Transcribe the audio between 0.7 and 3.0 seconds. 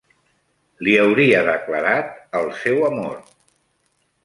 Li hauria declarat el seu